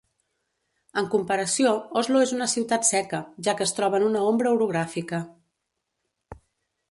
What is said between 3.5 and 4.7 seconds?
que es troba en una ombra